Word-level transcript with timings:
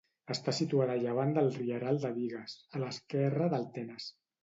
Està 0.35 0.53
situada 0.59 0.95
a 0.97 1.01
llevant 1.03 1.35
del 1.35 1.51
Rieral 1.59 2.01
de 2.07 2.13
Bigues, 2.17 2.59
a 2.75 2.85
l'esquerra 2.85 3.55
del 3.57 3.73
Tenes. 3.79 4.15